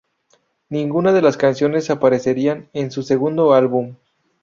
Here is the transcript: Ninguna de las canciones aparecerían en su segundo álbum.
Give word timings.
Ninguna 0.69 1.13
de 1.13 1.21
las 1.21 1.37
canciones 1.37 1.91
aparecerían 1.91 2.71
en 2.73 2.89
su 2.89 3.03
segundo 3.03 3.53
álbum. 3.53 3.97